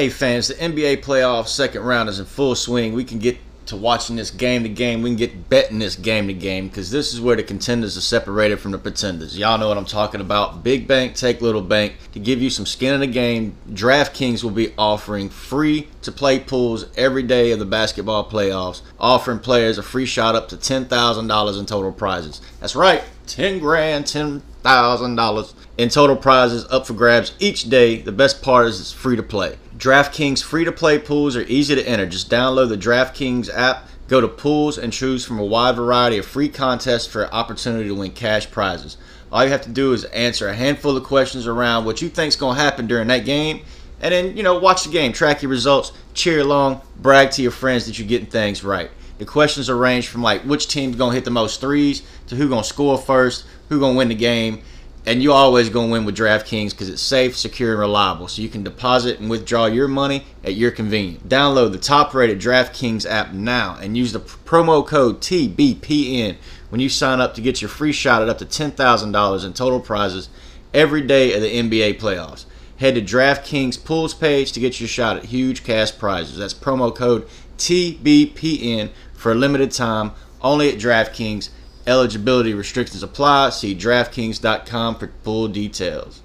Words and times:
Hey 0.00 0.08
fans, 0.08 0.48
the 0.48 0.54
NBA 0.54 1.04
playoff 1.04 1.46
second 1.46 1.82
round 1.82 2.08
is 2.08 2.18
in 2.18 2.24
full 2.24 2.54
swing. 2.54 2.94
We 2.94 3.04
can 3.04 3.18
get 3.18 3.36
to 3.66 3.76
watching 3.76 4.16
this 4.16 4.30
game 4.30 4.62
to 4.62 4.68
game. 4.70 5.02
We 5.02 5.10
can 5.10 5.18
get 5.18 5.50
betting 5.50 5.78
this 5.78 5.94
game 5.94 6.26
to 6.28 6.32
game 6.32 6.68
because 6.68 6.90
this 6.90 7.12
is 7.12 7.20
where 7.20 7.36
the 7.36 7.42
contenders 7.42 7.98
are 7.98 8.00
separated 8.00 8.60
from 8.60 8.70
the 8.72 8.78
pretenders. 8.78 9.36
Y'all 9.36 9.58
know 9.58 9.68
what 9.68 9.76
I'm 9.76 9.84
talking 9.84 10.22
about. 10.22 10.64
Big 10.64 10.88
bank, 10.88 11.16
take 11.16 11.42
little 11.42 11.60
bank. 11.60 11.96
To 12.12 12.18
give 12.18 12.40
you 12.40 12.48
some 12.48 12.64
skin 12.64 12.94
in 12.94 13.00
the 13.00 13.06
game, 13.08 13.56
DraftKings 13.68 14.42
will 14.42 14.52
be 14.52 14.72
offering 14.78 15.28
free 15.28 15.88
to 16.00 16.10
play 16.10 16.40
pools 16.40 16.86
every 16.96 17.22
day 17.22 17.50
of 17.50 17.58
the 17.58 17.66
basketball 17.66 18.26
playoffs, 18.26 18.80
offering 18.98 19.38
players 19.38 19.76
a 19.76 19.82
free 19.82 20.06
shot 20.06 20.34
up 20.34 20.48
to 20.48 20.56
$10,000 20.56 21.58
in 21.58 21.66
total 21.66 21.92
prizes. 21.92 22.40
That's 22.58 22.74
right, 22.74 23.04
10 23.26 23.58
grand, 23.58 24.06
10 24.06 24.40
Thousand 24.62 25.16
dollars 25.16 25.54
in 25.78 25.88
total 25.88 26.16
prizes 26.16 26.66
up 26.70 26.86
for 26.86 26.92
grabs 26.92 27.32
each 27.38 27.70
day. 27.70 28.02
The 28.02 28.12
best 28.12 28.42
part 28.42 28.66
is 28.66 28.80
it's 28.80 28.92
free 28.92 29.16
to 29.16 29.22
play. 29.22 29.56
DraftKings 29.76 30.42
free 30.42 30.64
to 30.64 30.72
play 30.72 30.98
pools 30.98 31.36
are 31.36 31.42
easy 31.42 31.74
to 31.74 31.88
enter. 31.88 32.06
Just 32.06 32.30
download 32.30 32.68
the 32.68 32.76
DraftKings 32.76 33.48
app, 33.52 33.88
go 34.08 34.20
to 34.20 34.28
pools, 34.28 34.76
and 34.76 34.92
choose 34.92 35.24
from 35.24 35.38
a 35.38 35.44
wide 35.44 35.76
variety 35.76 36.18
of 36.18 36.26
free 36.26 36.50
contests 36.50 37.06
for 37.06 37.22
an 37.22 37.30
opportunity 37.30 37.88
to 37.88 37.94
win 37.94 38.10
cash 38.10 38.50
prizes. 38.50 38.98
All 39.32 39.44
you 39.44 39.50
have 39.50 39.62
to 39.62 39.70
do 39.70 39.92
is 39.92 40.04
answer 40.04 40.48
a 40.48 40.54
handful 40.54 40.96
of 40.96 41.04
questions 41.04 41.46
around 41.46 41.86
what 41.86 42.02
you 42.02 42.08
think's 42.10 42.36
going 42.36 42.56
to 42.56 42.62
happen 42.62 42.86
during 42.86 43.08
that 43.08 43.24
game 43.24 43.62
and 44.00 44.12
then 44.12 44.36
you 44.36 44.42
know 44.42 44.58
watch 44.58 44.84
the 44.84 44.90
game 44.90 45.12
track 45.12 45.42
your 45.42 45.50
results 45.50 45.92
cheer 46.14 46.40
along 46.40 46.80
brag 46.96 47.30
to 47.30 47.42
your 47.42 47.50
friends 47.50 47.86
that 47.86 47.98
you're 47.98 48.08
getting 48.08 48.26
things 48.26 48.64
right 48.64 48.90
the 49.20 49.26
questions 49.26 49.68
are 49.68 49.76
range 49.76 50.08
from 50.08 50.22
like 50.22 50.40
which 50.44 50.66
team's 50.66 50.96
gonna 50.96 51.12
hit 51.12 51.26
the 51.26 51.30
most 51.30 51.60
threes 51.60 52.00
to 52.28 52.36
who 52.36 52.48
gonna 52.48 52.64
score 52.64 52.96
first, 52.96 53.44
who 53.68 53.78
gonna 53.78 53.98
win 53.98 54.08
the 54.08 54.14
game, 54.14 54.62
and 55.04 55.22
you 55.22 55.30
always 55.30 55.68
gonna 55.68 55.92
win 55.92 56.06
with 56.06 56.16
DraftKings 56.16 56.70
because 56.70 56.88
it's 56.88 57.02
safe, 57.02 57.36
secure, 57.36 57.72
and 57.72 57.80
reliable. 57.80 58.28
So 58.28 58.40
you 58.40 58.48
can 58.48 58.62
deposit 58.62 59.20
and 59.20 59.28
withdraw 59.28 59.66
your 59.66 59.88
money 59.88 60.24
at 60.42 60.54
your 60.54 60.70
convenience. 60.70 61.22
Download 61.28 61.70
the 61.70 61.76
top-rated 61.76 62.40
DraftKings 62.40 63.04
app 63.04 63.34
now 63.34 63.76
and 63.78 63.94
use 63.94 64.14
the 64.14 64.20
promo 64.20 64.86
code 64.86 65.20
TBPN 65.20 66.36
when 66.70 66.80
you 66.80 66.88
sign 66.88 67.20
up 67.20 67.34
to 67.34 67.42
get 67.42 67.60
your 67.60 67.68
free 67.68 67.92
shot 67.92 68.22
at 68.22 68.30
up 68.30 68.38
to 68.38 68.46
ten 68.46 68.70
thousand 68.70 69.12
dollars 69.12 69.44
in 69.44 69.52
total 69.52 69.80
prizes 69.80 70.30
every 70.72 71.02
day 71.02 71.34
of 71.34 71.42
the 71.42 71.58
NBA 71.58 72.00
playoffs. 72.00 72.46
Head 72.78 72.94
to 72.94 73.02
DraftKings 73.02 73.84
Pools 73.84 74.14
page 74.14 74.52
to 74.52 74.60
get 74.60 74.80
your 74.80 74.88
shot 74.88 75.18
at 75.18 75.26
huge 75.26 75.62
cash 75.62 75.98
prizes. 75.98 76.38
That's 76.38 76.54
promo 76.54 76.94
code 76.94 77.28
TBPN 77.60 78.88
for 79.20 79.32
a 79.32 79.34
limited 79.34 79.70
time 79.70 80.12
only 80.40 80.72
at 80.72 80.78
DraftKings. 80.78 81.50
Eligibility 81.86 82.54
restrictions 82.54 83.02
apply. 83.02 83.50
See 83.50 83.74
DraftKings.com 83.74 84.96
for 84.96 85.12
full 85.22 85.48
details. 85.48 86.22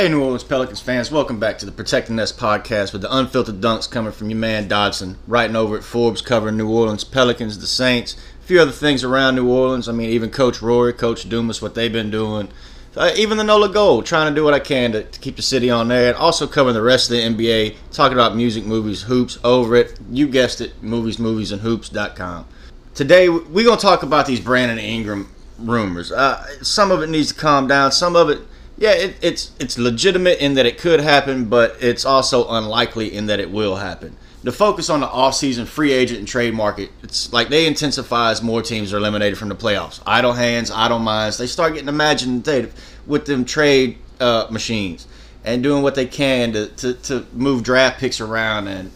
Hey, 0.00 0.08
New 0.08 0.22
Orleans 0.22 0.44
Pelicans 0.44 0.80
fans, 0.80 1.10
welcome 1.10 1.38
back 1.38 1.58
to 1.58 1.66
the 1.66 1.72
Protecting 1.72 2.16
Nest 2.16 2.38
podcast 2.38 2.94
with 2.94 3.02
the 3.02 3.14
unfiltered 3.14 3.60
dunks 3.60 3.90
coming 3.90 4.12
from 4.12 4.30
your 4.30 4.38
man 4.38 4.66
Dodson, 4.66 5.18
writing 5.26 5.56
over 5.56 5.76
at 5.76 5.84
Forbes 5.84 6.22
covering 6.22 6.56
New 6.56 6.70
Orleans 6.70 7.04
Pelicans, 7.04 7.58
the 7.58 7.66
Saints, 7.66 8.16
a 8.42 8.46
few 8.46 8.62
other 8.62 8.72
things 8.72 9.04
around 9.04 9.34
New 9.34 9.46
Orleans. 9.46 9.90
I 9.90 9.92
mean, 9.92 10.08
even 10.08 10.30
Coach 10.30 10.62
Rory, 10.62 10.94
Coach 10.94 11.28
Dumas, 11.28 11.60
what 11.60 11.74
they've 11.74 11.92
been 11.92 12.10
doing. 12.10 12.48
Uh, 12.96 13.12
even 13.14 13.36
the 13.36 13.44
Nola 13.44 13.68
Gold, 13.68 14.06
trying 14.06 14.32
to 14.32 14.34
do 14.34 14.42
what 14.42 14.54
I 14.54 14.58
can 14.58 14.92
to, 14.92 15.02
to 15.02 15.20
keep 15.20 15.36
the 15.36 15.42
city 15.42 15.68
on 15.68 15.88
there, 15.88 16.08
and 16.08 16.16
also 16.16 16.46
covering 16.46 16.72
the 16.72 16.80
rest 16.80 17.10
of 17.10 17.18
the 17.18 17.22
NBA, 17.22 17.76
talking 17.92 18.16
about 18.16 18.34
music, 18.34 18.64
movies, 18.64 19.02
hoops, 19.02 19.38
over 19.44 19.76
it. 19.76 20.00
You 20.10 20.28
guessed 20.28 20.62
it, 20.62 20.82
movies, 20.82 21.18
movies, 21.18 21.52
and 21.52 21.60
hoops.com. 21.60 22.46
Today, 22.94 23.28
we're 23.28 23.66
going 23.66 23.76
to 23.76 23.82
talk 23.82 24.02
about 24.02 24.24
these 24.24 24.40
Brandon 24.40 24.78
Ingram 24.78 25.28
rumors. 25.58 26.10
Uh, 26.10 26.42
some 26.62 26.90
of 26.90 27.02
it 27.02 27.10
needs 27.10 27.34
to 27.34 27.38
calm 27.38 27.66
down. 27.66 27.92
Some 27.92 28.16
of 28.16 28.30
it, 28.30 28.40
yeah, 28.80 28.92
it, 28.92 29.16
it's 29.20 29.52
it's 29.60 29.78
legitimate 29.78 30.38
in 30.38 30.54
that 30.54 30.64
it 30.64 30.78
could 30.78 31.00
happen, 31.00 31.44
but 31.44 31.76
it's 31.80 32.06
also 32.06 32.48
unlikely 32.48 33.14
in 33.14 33.26
that 33.26 33.38
it 33.38 33.50
will 33.50 33.76
happen. 33.76 34.16
The 34.42 34.52
focus 34.52 34.88
on 34.88 35.00
the 35.00 35.06
offseason 35.06 35.66
free 35.66 35.92
agent 35.92 36.18
and 36.18 36.26
trade 36.26 36.54
market, 36.54 36.88
it's 37.02 37.30
like 37.30 37.50
they 37.50 37.66
intensify 37.66 38.30
as 38.30 38.42
more 38.42 38.62
teams 38.62 38.94
are 38.94 38.96
eliminated 38.96 39.36
from 39.38 39.50
the 39.50 39.54
playoffs. 39.54 40.00
Idle 40.06 40.32
hands, 40.32 40.70
idle 40.70 40.98
minds. 40.98 41.36
They 41.36 41.46
start 41.46 41.74
getting 41.74 41.90
imaginative 41.90 42.72
with 43.06 43.26
them 43.26 43.44
trade 43.44 43.98
uh, 44.18 44.46
machines 44.50 45.06
and 45.44 45.62
doing 45.62 45.82
what 45.82 45.94
they 45.94 46.06
can 46.06 46.54
to, 46.54 46.68
to, 46.68 46.94
to 46.94 47.26
move 47.34 47.62
draft 47.62 48.00
picks 48.00 48.18
around 48.18 48.68
and 48.68 48.90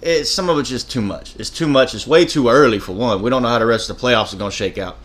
it's 0.00 0.30
some 0.30 0.48
of 0.48 0.58
it's 0.58 0.68
just 0.68 0.90
too 0.90 1.02
much. 1.02 1.36
It's 1.36 1.50
too 1.50 1.66
much. 1.66 1.94
It's 1.94 2.06
way 2.06 2.24
too 2.24 2.48
early 2.48 2.78
for 2.78 2.92
one. 2.92 3.22
We 3.22 3.28
don't 3.28 3.42
know 3.42 3.48
how 3.48 3.58
the 3.58 3.66
rest 3.66 3.90
of 3.90 3.98
the 3.98 4.06
playoffs 4.06 4.32
are 4.32 4.36
going 4.36 4.50
to 4.50 4.56
shake 4.56 4.78
out. 4.78 4.98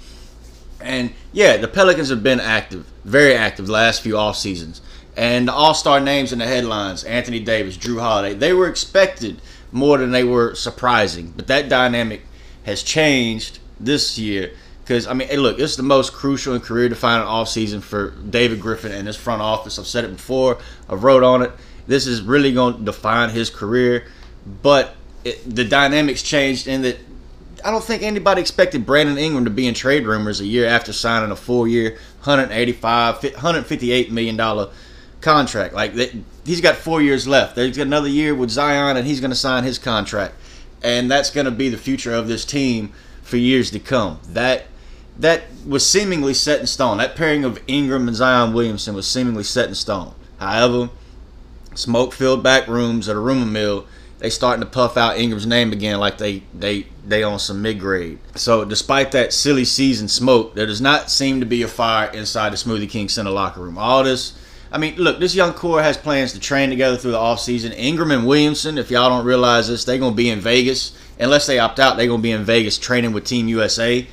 And 0.84 1.14
yeah, 1.32 1.58
the 1.58 1.68
Pelicans 1.68 2.10
have 2.10 2.24
been 2.24 2.40
active, 2.40 2.92
very 3.04 3.36
active 3.36 3.68
the 3.68 3.74
last 3.74 4.02
few 4.02 4.18
off 4.18 4.38
seasons. 4.38 4.82
And 5.18 5.48
the 5.48 5.54
all-star 5.54 6.00
names 6.00 6.32
in 6.32 6.40
the 6.40 6.48
headlines, 6.48 7.04
Anthony 7.04 7.40
Davis, 7.40 7.78
Jrue 7.78 8.00
Holiday, 8.00 8.34
they 8.34 8.54
were 8.54 8.68
expected 8.68 9.42
more 9.72 9.98
than 9.98 10.12
they 10.12 10.24
were 10.24 10.56
surprising. 10.56 11.34
But 11.36 11.48
that 11.48 11.70
dynamic 11.70 12.22
has 12.64 12.84
changed 12.84 13.60
this 13.80 14.18
year 14.18 14.54
because 14.84 15.08
I 15.08 15.14
mean, 15.14 15.28
hey, 15.28 15.38
look, 15.38 15.60
it's 15.60 15.76
the 15.76 15.84
most 15.84 16.14
crucial 16.14 16.54
and 16.54 16.64
career-defining 16.64 17.28
offseason 17.28 17.82
for 17.82 18.12
David 18.30 18.60
Griffin 18.60 18.92
and 18.92 19.08
his 19.08 19.16
front 19.16 19.42
office. 19.42 19.80
I've 19.80 19.88
said 19.88 20.04
it 20.04 20.12
before. 20.12 20.58
I 20.90 20.96
wrote 20.96 21.24
on 21.24 21.42
it. 21.42 21.52
This 21.88 22.08
is 22.08 22.22
really 22.22 22.54
going 22.54 22.78
to 22.78 22.84
define 22.84 23.30
his 23.30 23.50
career, 23.50 24.06
but 24.62 24.96
it, 25.24 25.56
the 25.56 25.64
dynamics 25.64 26.22
changed 26.22 26.68
in 26.68 26.82
that 26.84 26.98
I 27.64 27.72
don't 27.72 27.84
think 27.84 28.04
anybody 28.04 28.42
expected 28.42 28.86
Brandon 28.86 29.18
Ingram 29.18 29.46
to 29.46 29.52
be 29.52 29.68
in 29.68 29.74
trade 29.74 30.06
rumors 30.06 30.40
a 30.40 30.46
year 30.46 30.68
after 30.68 30.94
signing 30.94 31.32
a 31.32 31.36
four-year, 31.36 31.92
185, 32.24 33.24
158 33.24 34.12
million 34.12 34.38
dollar 34.38 34.70
contract. 35.22 35.74
Like 35.74 35.94
he's 36.46 36.62
got 36.62 36.76
four 36.76 37.02
years 37.02 37.28
left. 37.28 37.56
There's 37.56 37.78
another 37.78 38.10
year 38.10 38.36
with 38.36 38.50
Zion, 38.50 38.98
and 38.98 39.08
he's 39.08 39.20
going 39.20 39.32
to 39.32 39.36
sign 39.36 39.64
his 39.64 39.78
contract, 39.78 40.36
and 40.84 41.10
that's 41.10 41.30
going 41.30 41.46
to 41.46 41.52
be 41.52 41.70
the 41.70 41.78
future 41.78 42.14
of 42.14 42.28
this 42.28 42.46
team 42.46 42.92
for 43.22 43.38
years 43.38 43.72
to 43.72 43.80
come. 43.80 44.20
That 44.30 44.66
that 45.18 45.44
was 45.66 45.88
seemingly 45.88 46.34
set 46.34 46.60
in 46.60 46.68
stone. 46.68 46.98
That 46.98 47.16
pairing 47.16 47.44
of 47.44 47.62
Ingram 47.68 48.08
and 48.08 48.18
Zion 48.18 48.54
Williamson 48.54 48.96
was 48.96 49.08
seemingly 49.08 49.44
set 49.44 49.70
in 49.70 49.76
stone. 49.76 50.14
However, 50.40 50.90
smoke-filled 51.76 52.44
back 52.44 52.68
rooms 52.68 53.08
at 53.08 53.16
a 53.16 53.20
rumor 53.20 53.46
mill, 53.46 53.86
they 54.22 54.30
starting 54.30 54.64
to 54.64 54.70
puff 54.70 54.96
out 54.96 55.18
Ingram's 55.18 55.46
name 55.46 55.74
again, 55.74 56.00
like 56.00 56.18
they 56.18 56.44
they 56.54 56.88
they 57.06 57.24
on 57.24 57.40
some 57.40 57.62
mid-grade. 57.62 58.20
So, 58.36 58.64
despite 58.64 59.12
that 59.12 59.34
silly 59.34 59.66
season 59.66 60.08
smoke, 60.08 60.56
there 60.56 60.66
does 60.66 60.80
not 60.80 61.12
seem 61.12 61.42
to 61.42 61.46
be 61.46 61.64
a 61.64 61.68
fire 61.68 62.10
inside 62.12 62.54
the 62.54 62.58
Smoothie 62.58 62.90
King 62.90 63.10
Center 63.10 63.32
locker 63.32 63.62
room. 63.62 63.78
All 63.78 64.04
this 64.04 64.38
I 64.72 64.78
mean, 64.78 64.96
look, 64.96 65.20
this 65.20 65.36
young 65.36 65.54
core 65.54 65.82
has 65.84 65.98
plans 65.98 66.32
to 66.32 66.40
train 66.40 66.70
together 66.70 66.96
through 66.96 67.12
the 67.12 67.18
offseason. 67.18 67.74
Ingram 67.76 68.12
and 68.12 68.26
Williamson, 68.26 68.78
if 68.78 68.90
y'all 68.90 69.10
don't 69.10 69.26
realize 69.26 69.68
this, 69.68 69.84
they're 69.84 69.98
going 69.98 70.14
to 70.14 70.18
be 70.18 70.30
in 70.30 70.40
Vegas. 70.40 70.98
Unless 71.20 71.48
they 71.48 71.60
opt 71.60 71.80
out, 71.80 71.98
they're 71.98 72.08
going 72.08 72.20
to 72.22 72.24
be 72.24 72.32
in 72.32 72.46
Vegas 72.46 72.78
training 72.78 73.12
with 73.12 73.26
Team 73.26 73.50
USA. 73.50 74.08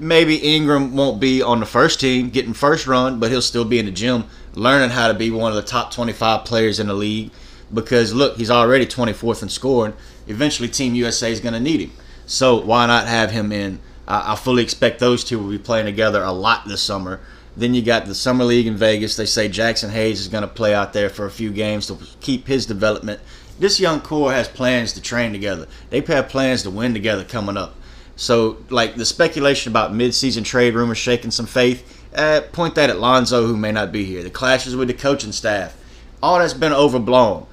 Maybe 0.00 0.36
Ingram 0.36 0.96
won't 0.96 1.20
be 1.20 1.42
on 1.42 1.60
the 1.60 1.66
first 1.66 2.00
team 2.00 2.30
getting 2.30 2.54
first 2.54 2.86
run, 2.86 3.20
but 3.20 3.30
he'll 3.30 3.42
still 3.42 3.66
be 3.66 3.78
in 3.78 3.84
the 3.84 3.92
gym 3.92 4.24
learning 4.54 4.90
how 4.90 5.08
to 5.08 5.14
be 5.14 5.30
one 5.30 5.52
of 5.52 5.56
the 5.56 5.62
top 5.62 5.92
25 5.92 6.44
players 6.44 6.80
in 6.80 6.86
the 6.86 6.94
league. 6.94 7.30
Because, 7.72 8.14
look, 8.14 8.36
he's 8.36 8.50
already 8.50 8.86
24th 8.86 9.42
in 9.42 9.48
scoring. 9.48 9.94
Eventually, 10.26 10.68
Team 10.68 10.94
USA 10.94 11.30
is 11.30 11.40
going 11.40 11.54
to 11.54 11.60
need 11.60 11.80
him. 11.80 11.92
So, 12.26 12.60
why 12.60 12.86
not 12.86 13.06
have 13.06 13.30
him 13.30 13.52
in? 13.52 13.80
I 14.10 14.36
fully 14.36 14.62
expect 14.62 15.00
those 15.00 15.22
two 15.22 15.38
will 15.38 15.50
be 15.50 15.58
playing 15.58 15.84
together 15.84 16.22
a 16.22 16.32
lot 16.32 16.66
this 16.66 16.80
summer. 16.80 17.20
Then 17.54 17.74
you 17.74 17.82
got 17.82 18.06
the 18.06 18.14
summer 18.14 18.44
league 18.44 18.66
in 18.66 18.76
Vegas. 18.76 19.16
They 19.16 19.26
say 19.26 19.50
Jaxson 19.50 19.90
Hayes 19.90 20.20
is 20.20 20.28
going 20.28 20.42
to 20.42 20.48
play 20.48 20.74
out 20.74 20.94
there 20.94 21.10
for 21.10 21.26
a 21.26 21.30
few 21.30 21.50
games 21.50 21.86
to 21.88 21.98
keep 22.20 22.46
his 22.46 22.64
development. 22.64 23.20
This 23.58 23.78
young 23.78 24.00
core 24.00 24.32
has 24.32 24.48
plans 24.48 24.94
to 24.94 25.02
train 25.02 25.32
together. 25.32 25.66
They 25.90 26.00
have 26.00 26.28
plans 26.30 26.62
to 26.62 26.70
win 26.70 26.94
together 26.94 27.24
coming 27.24 27.58
up. 27.58 27.74
So, 28.16 28.58
like 28.70 28.94
the 28.94 29.04
speculation 29.04 29.70
about 29.70 29.92
midseason 29.92 30.44
trade 30.44 30.74
rumors 30.74 30.98
shaking 30.98 31.30
some 31.30 31.46
faith, 31.46 32.06
uh, 32.14 32.40
point 32.52 32.76
that 32.76 32.90
at 32.90 32.98
Lonzo, 32.98 33.46
who 33.46 33.56
may 33.56 33.72
not 33.72 33.92
be 33.92 34.04
here. 34.04 34.22
The 34.22 34.30
clashes 34.30 34.74
with 34.74 34.88
the 34.88 34.94
coaching 34.94 35.32
staff, 35.32 35.76
all 36.22 36.38
that's 36.38 36.54
been 36.54 36.72
overblown. 36.72 37.46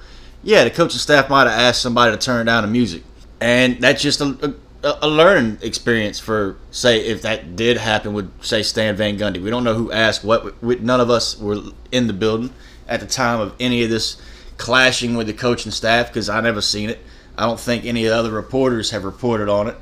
Yeah, 0.46 0.62
the 0.62 0.70
coaching 0.70 1.00
staff 1.00 1.28
might 1.28 1.48
have 1.48 1.58
asked 1.58 1.82
somebody 1.82 2.16
to 2.16 2.24
turn 2.24 2.46
down 2.46 2.62
the 2.62 2.68
music, 2.68 3.02
and 3.40 3.80
that's 3.80 4.00
just 4.00 4.20
a, 4.20 4.54
a 4.82 4.98
a 5.02 5.08
learning 5.08 5.58
experience 5.60 6.20
for 6.20 6.56
say 6.70 7.00
if 7.04 7.22
that 7.22 7.56
did 7.56 7.76
happen 7.76 8.12
with 8.12 8.30
say 8.44 8.62
Stan 8.62 8.94
Van 8.94 9.18
Gundy. 9.18 9.42
We 9.42 9.50
don't 9.50 9.64
know 9.64 9.74
who 9.74 9.90
asked 9.90 10.22
what. 10.22 10.62
We, 10.62 10.76
none 10.76 11.00
of 11.00 11.10
us 11.10 11.36
were 11.36 11.60
in 11.90 12.06
the 12.06 12.12
building 12.12 12.54
at 12.86 13.00
the 13.00 13.06
time 13.06 13.40
of 13.40 13.56
any 13.58 13.82
of 13.82 13.90
this 13.90 14.22
clashing 14.56 15.16
with 15.16 15.26
the 15.26 15.32
coaching 15.32 15.72
staff 15.72 16.06
because 16.06 16.28
I 16.28 16.40
never 16.40 16.60
seen 16.60 16.90
it. 16.90 17.00
I 17.36 17.44
don't 17.44 17.58
think 17.58 17.84
any 17.84 18.06
of 18.06 18.12
the 18.12 18.16
other 18.16 18.30
reporters 18.30 18.92
have 18.92 19.02
reported 19.02 19.48
on 19.48 19.66
it, 19.66 19.76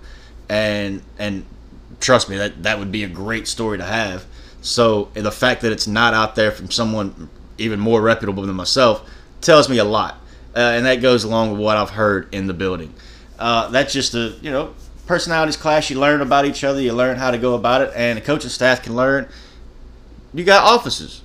and 0.48 1.02
and 1.18 1.44
trust 2.00 2.30
me 2.30 2.38
that 2.38 2.62
that 2.62 2.78
would 2.78 2.90
be 2.90 3.04
a 3.04 3.08
great 3.08 3.46
story 3.46 3.76
to 3.76 3.84
have. 3.84 4.24
So 4.62 5.10
the 5.12 5.30
fact 5.30 5.60
that 5.60 5.72
it's 5.72 5.86
not 5.86 6.14
out 6.14 6.36
there 6.36 6.50
from 6.50 6.70
someone 6.70 7.28
even 7.58 7.80
more 7.80 8.00
reputable 8.00 8.44
than 8.44 8.56
myself 8.56 9.06
tells 9.42 9.68
me 9.68 9.76
a 9.76 9.84
lot, 9.84 10.18
uh, 10.56 10.60
and 10.60 10.86
that 10.86 11.02
goes 11.02 11.24
along 11.24 11.52
with 11.52 11.60
what 11.60 11.76
I've 11.76 11.90
heard 11.90 12.32
in 12.32 12.46
the 12.46 12.54
building. 12.54 12.94
Uh, 13.38 13.68
that's 13.68 13.92
just 13.92 14.14
a 14.14 14.34
you 14.40 14.50
know 14.50 14.74
personalities 15.06 15.56
clash. 15.56 15.90
You 15.90 15.98
learn 15.98 16.20
about 16.20 16.44
each 16.44 16.64
other. 16.64 16.80
You 16.80 16.92
learn 16.92 17.16
how 17.16 17.30
to 17.30 17.38
go 17.38 17.54
about 17.54 17.82
it, 17.82 17.92
and 17.94 18.16
the 18.16 18.22
coaching 18.22 18.50
staff 18.50 18.82
can 18.82 18.94
learn. 18.94 19.28
You 20.32 20.44
got 20.44 20.64
offices. 20.64 21.22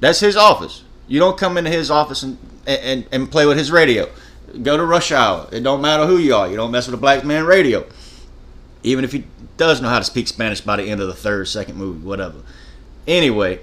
That's 0.00 0.20
his 0.20 0.36
office. 0.36 0.82
You 1.06 1.20
don't 1.20 1.38
come 1.38 1.56
into 1.56 1.70
his 1.70 1.90
office 1.90 2.22
and 2.22 2.38
and, 2.66 3.06
and 3.12 3.30
play 3.30 3.46
with 3.46 3.58
his 3.58 3.70
radio. 3.70 4.08
Go 4.62 4.76
to 4.76 4.84
rush 4.84 5.12
hour. 5.12 5.48
It 5.52 5.60
don't 5.60 5.80
matter 5.80 6.06
who 6.06 6.18
you 6.18 6.34
are. 6.34 6.48
You 6.48 6.56
don't 6.56 6.70
mess 6.70 6.86
with 6.86 6.94
a 6.94 6.98
black 6.98 7.24
man 7.24 7.44
radio. 7.44 7.86
Even 8.82 9.04
if 9.04 9.12
he 9.12 9.24
does 9.56 9.80
know 9.80 9.88
how 9.88 9.98
to 9.98 10.04
speak 10.04 10.28
Spanish 10.28 10.60
by 10.60 10.76
the 10.76 10.84
end 10.84 11.00
of 11.00 11.06
the 11.06 11.14
third, 11.14 11.48
second 11.48 11.76
movie, 11.76 12.04
whatever. 12.04 12.38
Anyway, 13.06 13.60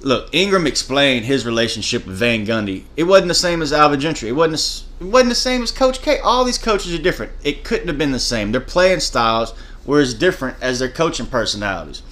look, 0.00 0.28
Ingram 0.32 0.66
explained 0.66 1.24
his 1.24 1.46
relationship 1.46 2.06
with 2.06 2.16
Van 2.16 2.46
Gundy. 2.46 2.84
It 2.96 3.04
wasn't 3.04 3.28
the 3.28 3.34
same 3.34 3.62
as 3.62 3.72
Alvin 3.72 4.00
Gentry. 4.00 4.28
It 4.28 4.32
wasn't. 4.32 4.84
It 5.00 5.12
wasn't 5.12 5.30
the 5.30 5.34
same 5.34 5.62
as 5.62 5.72
Coach 5.72 6.02
K. 6.02 6.18
All 6.18 6.44
these 6.44 6.58
coaches 6.58 6.92
are 6.92 7.02
different. 7.02 7.32
It 7.44 7.64
couldn't 7.64 7.88
have 7.88 7.98
been 7.98 8.12
the 8.12 8.18
same. 8.18 8.52
Their 8.52 8.60
playing 8.60 9.00
styles 9.00 9.54
were 9.84 10.00
as 10.00 10.14
different 10.14 10.56
as 10.60 10.78
their 10.78 10.88
coaching 10.88 11.26
personalities. 11.26 12.02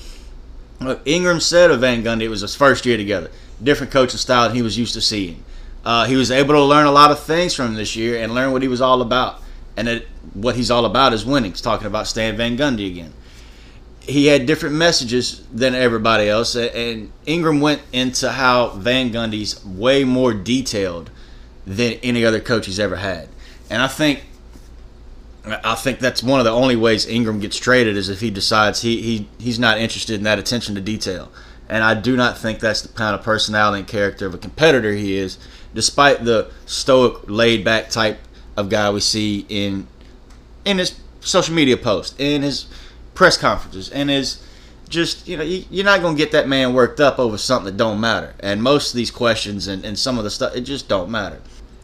Look, 0.81 1.01
Ingram 1.05 1.41
said 1.41 1.71
of 1.71 1.81
Van 1.81 2.03
Gundy, 2.03 2.23
it 2.23 2.29
was 2.29 2.43
his 2.43 2.55
first 2.55 2.85
year 2.87 2.97
together. 2.97 3.31
Different 3.63 3.93
coaching 3.93 4.19
style 4.19 4.49
than 4.49 4.57
he 4.57 4.63
was 4.63 4.79
used 4.79 4.95
to 4.95 5.01
seeing. 5.01 5.43
Uh, 5.85 6.05
he 6.05 6.17
was 6.17 6.31
able 6.31 6.55
to 6.55 6.63
learn 6.63 6.87
a 6.87 6.93
lot 6.93 7.11
of 7.11 7.21
things 7.21 7.55
from 7.55 7.75
this 7.75 7.97
year 7.97 8.23
and 8.23 8.35
learn 8.35 8.53
what 8.53 8.63
he 8.63 8.69
was 8.69 8.81
all 8.81 9.01
about. 9.01 9.41
And 9.77 9.89
that 9.89 10.05
what 10.35 10.57
he's 10.57 10.71
all 10.71 10.85
about 10.85 11.13
is 11.13 11.25
winning. 11.25 11.53
He's 11.53 11.61
talking 11.61 11.87
about 11.87 12.07
Stan 12.07 12.37
Van 12.37 12.57
Gundy 12.57 12.91
again 12.91 13.13
he 14.07 14.27
had 14.27 14.47
different 14.47 14.77
messages 14.77 15.43
than 15.53 15.75
everybody 15.75 16.29
else, 16.29 16.55
and 16.55 17.13
Ingram 17.27 17.61
went 17.61 17.83
into 17.93 18.31
how 18.31 18.69
Van 18.71 19.11
Gundy's 19.11 19.65
way 19.65 20.05
more 20.05 20.33
detailed 20.33 21.11
than 21.67 21.95
any 21.95 22.25
other 22.25 22.41
coach 22.41 22.67
he's 22.67 22.79
ever 22.79 22.97
had, 22.97 23.29
and 23.71 23.83
I 23.83 23.89
think. 23.89 24.25
I 25.49 25.77
think 25.77 26.01
that's 26.01 26.25
one 26.25 26.41
of 26.41 26.45
the 26.45 26.51
only 26.51 26.75
ways 26.75 27.07
Ingram 27.07 27.39
gets 27.39 27.57
traded 27.57 27.97
is 27.97 28.09
if 28.09 28.19
he 28.21 28.33
decides 28.33 28.83
he, 28.83 29.01
he 29.01 29.29
he's 29.39 29.61
not 29.61 29.79
interested 29.79 30.17
in 30.17 30.25
that 30.25 30.41
attention 30.41 30.75
to 30.75 30.81
detail. 30.81 31.31
And 31.69 31.85
I 31.85 31.95
do 31.95 32.17
not 32.17 32.37
think 32.37 32.59
that's 32.59 32.83
the 32.83 32.89
kind 32.89 33.15
of 33.15 33.23
personality 33.23 33.79
and 33.79 33.89
character 33.89 34.27
of 34.27 34.35
a 34.35 34.39
competitor 34.39 34.93
he 34.93 35.17
is, 35.17 35.39
despite 35.73 36.25
the 36.25 36.51
stoic, 36.65 37.29
laid 37.29 37.65
back 37.65 37.91
type 37.91 38.19
of 38.57 38.69
guy 38.69 38.91
we 38.91 38.99
see 38.99 39.47
in 39.49 39.87
in 40.65 40.79
his 40.79 40.99
social 41.21 41.55
media 41.55 41.77
posts, 41.77 42.17
in 42.19 42.43
his 42.43 42.67
press 43.17 43.37
conferences 43.37 43.89
and 43.91 44.11
is 44.11 44.41
just 44.89 45.27
you 45.27 45.37
know 45.37 45.43
you, 45.43 45.81
are 45.81 45.85
not 45.85 46.01
going 46.01 46.15
to 46.15 46.23
get 46.23 46.33
that 46.33 46.49
man 46.49 46.73
worked 46.73 47.01
up 47.01 47.19
over 47.19 47.37
something 47.37 47.67
that 47.67 47.77
don't 47.77 48.01
matter. 48.01 48.35
And 48.41 48.63
most 48.63 48.93
of 48.93 48.97
these 48.97 49.11
questions 49.11 49.67
and, 49.67 49.85
and 49.85 49.99
some 49.99 50.19
of 50.19 50.25
the 50.25 50.31
stuff 50.31 50.55
it 50.55 50.61
just 50.61 50.89
don't 50.89 51.11
matter. 51.11 51.41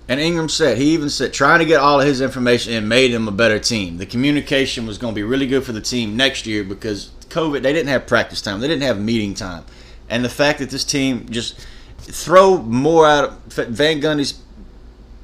And 0.08 0.20
ingram 0.20 0.48
said 0.48 0.78
he 0.78 0.92
even 0.92 1.10
said 1.10 1.32
trying 1.32 1.58
to 1.60 1.64
get 1.64 1.80
all 1.80 2.00
of 2.00 2.06
his 2.06 2.20
information 2.20 2.72
and 2.74 2.88
made 2.88 3.10
him 3.10 3.26
a 3.26 3.32
better 3.32 3.58
team. 3.58 3.98
The 3.98 4.06
communication 4.06 4.86
was 4.86 4.98
going 4.98 5.14
to 5.14 5.18
be 5.18 5.22
really 5.22 5.46
good 5.46 5.64
for 5.64 5.72
the 5.72 5.80
team 5.80 6.16
next 6.16 6.46
year 6.46 6.62
because 6.62 7.10
covid 7.28 7.62
they 7.62 7.72
didn't 7.72 7.88
have 7.88 8.06
practice 8.06 8.40
time. 8.40 8.60
They 8.60 8.68
didn't 8.68 8.82
have 8.82 9.00
meeting 9.00 9.34
time. 9.34 9.64
And 10.08 10.24
the 10.24 10.28
fact 10.28 10.58
that 10.60 10.70
this 10.70 10.84
team 10.84 11.28
just 11.30 11.66
throw 11.98 12.58
more 12.58 13.06
out 13.06 13.32
van 13.52 14.00
gundy's 14.00 14.40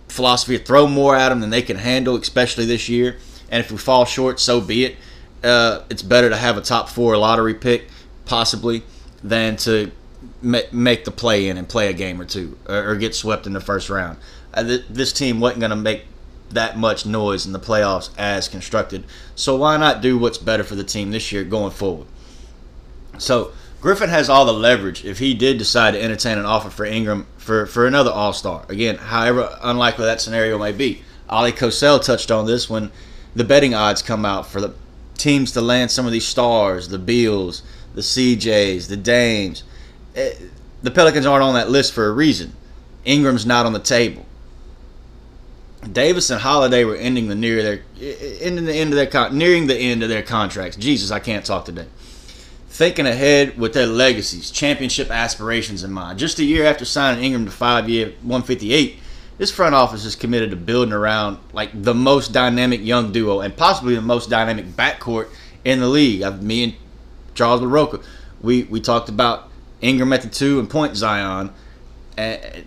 philosophy 0.09 0.57
throw 0.59 0.87
more 0.87 1.15
at 1.15 1.29
them 1.29 1.41
than 1.41 1.51
they 1.51 1.63
can 1.63 1.77
handle 1.77 2.17
especially 2.17 2.65
this 2.65 2.89
year. 2.89 3.19
And 3.51 3.61
if 3.61 3.71
we 3.71 3.79
fall 3.79 4.05
short 4.05 4.41
so 4.41 4.61
be 4.61 4.85
it 4.85 4.97
uh, 5.43 5.82
it's 5.90 6.02
better 6.02 6.29
to 6.29 6.37
have 6.37 6.56
a 6.56 6.61
top 6.61 6.88
four 6.88 7.17
lottery 7.17 7.55
pick, 7.55 7.88
possibly, 8.25 8.82
than 9.23 9.56
to 9.58 9.90
ma- 10.43 10.61
make 10.73 11.05
the 11.05 11.11
play 11.11 11.49
in 11.49 11.56
and 11.56 11.69
play 11.69 11.88
a 11.88 11.93
game 11.93 12.20
or 12.20 12.25
two 12.25 12.58
or, 12.69 12.90
or 12.90 12.96
get 12.96 13.14
swept 13.14 13.46
in 13.46 13.52
the 13.52 13.61
first 13.61 13.90
round. 13.90 14.19
Uh, 14.55 14.62
th- 14.62 14.85
this 14.88 15.12
team 15.12 15.40
wasn't 15.40 15.61
going 15.61 15.70
to 15.70 15.76
make 15.76 16.05
that 16.50 16.79
much 16.79 17.05
noise 17.05 17.46
in 17.46 17.52
the 17.52 17.61
playoffs 17.61 18.11
as 18.17 18.49
constructed. 18.49 19.05
So 19.35 19.56
why 19.56 19.76
not 19.76 20.00
do 20.00 20.19
what's 20.19 20.38
better 20.38 20.64
for 20.64 20.75
the 20.75 20.85
team 20.85 21.11
this 21.11 21.31
year 21.31 21.44
going 21.44 21.73
forward? 21.73 22.06
So 23.19 23.52
Griffin 23.81 24.08
has 24.08 24.29
all 24.29 24.44
the 24.44 24.52
leverage 24.52 25.05
if 25.05 25.19
he 25.19 25.35
did 25.35 25.58
decide 25.58 25.93
to 25.93 26.02
entertain 26.02 26.38
an 26.38 26.46
offer 26.46 26.70
for 26.70 26.85
Ingram 26.85 27.26
for, 27.37 27.67
for 27.67 27.87
another 27.87 28.11
All 28.11 28.32
Star. 28.32 28.64
Again, 28.69 28.96
however 28.96 29.56
unlikely 29.62 30.06
that 30.06 30.20
scenario 30.20 30.58
may 30.58 30.73
be. 30.73 31.02
Ali 31.29 31.52
Kosel 31.52 32.02
touched 32.02 32.31
on 32.31 32.46
this 32.46 32.70
when 32.70 32.90
the 33.37 33.44
betting 33.44 33.75
odds 33.75 34.02
come 34.02 34.25
out 34.25 34.46
for 34.46 34.61
the 34.61 34.75
teams 35.19 35.53
to 35.53 35.61
land 35.61 35.91
some 35.91 36.06
of 36.06 36.12
these 36.12 36.26
stars, 36.26 36.88
the 36.88 36.99
Beals, 36.99 37.62
the 37.94 38.00
CJs, 38.00 38.88
the 38.88 38.97
Dames. 38.97 39.65
Eh, 40.15 40.32
the 40.82 40.91
Pelicans 40.91 41.26
aren't 41.26 41.43
on 41.43 41.55
that 41.55 41.70
list 41.70 41.93
for 41.93 42.06
a 42.06 42.12
reason. 42.12 42.55
Ingram's 43.05 43.47
not 43.47 43.67
on 43.67 43.73
the 43.73 43.81
table. 43.81 44.25
Davis 45.93 46.31
and 46.31 46.41
Holiday 46.41 46.85
were 46.85 46.97
ending 46.97 47.29
the 47.29 47.35
near 47.35 47.62
their 47.62 47.82
ending 48.41 48.65
the 48.65 48.75
end 48.75 48.93
of 48.93 48.97
their 48.97 49.31
nearing 49.31 49.67
the 49.67 49.76
end 49.76 50.03
of 50.03 50.09
their 50.09 50.23
contracts. 50.23 50.76
Jesus, 50.76 51.11
I 51.11 51.21
can't 51.21 51.44
talk 51.44 51.64
today. 51.64 51.87
Thinking 52.69 53.06
ahead 53.06 53.59
with 53.59 53.73
their 53.73 53.87
legacies, 53.87 54.50
championship 54.50 55.11
aspirations 55.11 55.82
in 55.82 55.93
mind. 55.93 56.19
Just 56.19 56.38
a 56.38 56.44
year 56.44 56.64
after 56.64 56.85
signing 56.85 57.25
Ingram 57.25 57.44
to 57.47 57.50
five-year, 57.50 58.06
158, 58.23 58.99
this 59.38 59.50
front 59.50 59.75
office 59.75 60.05
is 60.05 60.17
committed 60.17 60.50
to 60.50 60.56
building 60.56 60.93
around 60.93 61.38
like 61.52 61.70
the 61.73 61.94
most 61.94 62.32
dynamic 62.32 62.85
young 62.85 63.12
duo 63.12 63.40
and 63.40 63.56
possibly 63.56 63.94
the 63.94 64.02
most 64.02 64.29
dynamic 64.29 64.67
backcourt 64.67 65.29
in 65.64 65.81
the 65.81 65.88
league. 65.88 66.23
I've, 66.23 66.43
me 66.43 66.64
and 66.64 66.75
Charles 67.35 67.61
LaRocca, 67.61 68.02
we 68.43 68.64
we 68.64 68.81
talked 68.81 69.08
about 69.08 69.49
Ingram 69.81 70.12
at 70.12 70.23
the 70.23 70.29
two 70.29 70.58
and 70.58 70.69
point 70.69 70.96
Zion. 70.96 71.52
And 72.17 72.67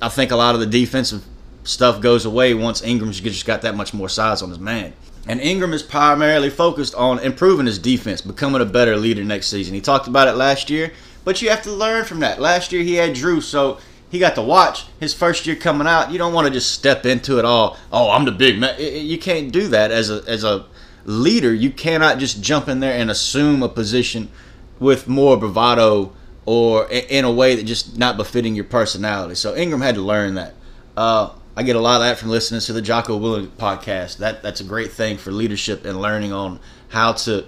I 0.00 0.08
think 0.08 0.30
a 0.30 0.36
lot 0.36 0.54
of 0.54 0.60
the 0.60 0.66
defensive 0.66 1.24
stuff 1.64 2.00
goes 2.00 2.24
away 2.24 2.54
once 2.54 2.82
Ingram's 2.82 3.20
just 3.20 3.44
got 3.44 3.62
that 3.62 3.74
much 3.74 3.92
more 3.92 4.08
size 4.08 4.40
on 4.40 4.48
his 4.50 4.58
man. 4.58 4.92
And 5.26 5.40
Ingram 5.40 5.74
is 5.74 5.82
primarily 5.82 6.48
focused 6.48 6.94
on 6.94 7.18
improving 7.18 7.66
his 7.66 7.78
defense, 7.78 8.22
becoming 8.22 8.62
a 8.62 8.64
better 8.64 8.96
leader 8.96 9.24
next 9.24 9.48
season. 9.48 9.74
He 9.74 9.80
talked 9.80 10.06
about 10.06 10.28
it 10.28 10.36
last 10.36 10.70
year, 10.70 10.92
but 11.24 11.42
you 11.42 11.50
have 11.50 11.62
to 11.62 11.72
learn 11.72 12.04
from 12.04 12.20
that. 12.20 12.40
Last 12.40 12.72
year 12.72 12.82
he 12.82 12.94
had 12.94 13.14
Jrue, 13.14 13.42
so 13.42 13.78
he 14.10 14.18
got 14.18 14.34
to 14.36 14.42
watch 14.42 14.86
his 14.98 15.12
first 15.12 15.46
year 15.46 15.56
coming 15.56 15.86
out. 15.86 16.10
You 16.10 16.18
don't 16.18 16.32
want 16.32 16.46
to 16.46 16.52
just 16.52 16.72
step 16.72 17.04
into 17.04 17.38
it 17.38 17.44
all. 17.44 17.76
Oh, 17.92 18.10
I'm 18.10 18.24
the 18.24 18.32
big 18.32 18.58
man. 18.58 18.76
You 18.78 19.18
can't 19.18 19.52
do 19.52 19.68
that 19.68 19.90
as 19.90 20.10
a 20.10 20.22
as 20.26 20.44
a 20.44 20.66
leader. 21.04 21.52
You 21.52 21.70
cannot 21.70 22.18
just 22.18 22.42
jump 22.42 22.68
in 22.68 22.80
there 22.80 22.98
and 22.98 23.10
assume 23.10 23.62
a 23.62 23.68
position 23.68 24.30
with 24.78 25.08
more 25.08 25.36
bravado 25.36 26.12
or 26.46 26.88
in 26.90 27.24
a 27.24 27.32
way 27.32 27.54
that 27.56 27.64
just 27.64 27.98
not 27.98 28.16
befitting 28.16 28.54
your 28.54 28.64
personality. 28.64 29.34
So 29.34 29.54
Ingram 29.54 29.82
had 29.82 29.96
to 29.96 30.00
learn 30.00 30.34
that. 30.34 30.54
Uh, 30.96 31.30
I 31.56 31.62
get 31.62 31.76
a 31.76 31.80
lot 31.80 31.96
of 31.96 32.06
that 32.06 32.18
from 32.18 32.30
listening 32.30 32.60
to 32.62 32.72
the 32.72 32.80
Jocko 32.80 33.18
Willink 33.18 33.48
podcast. 33.48 34.18
That 34.18 34.42
that's 34.42 34.60
a 34.60 34.64
great 34.64 34.92
thing 34.92 35.18
for 35.18 35.32
leadership 35.32 35.84
and 35.84 36.00
learning 36.00 36.32
on 36.32 36.60
how 36.88 37.12
to 37.12 37.44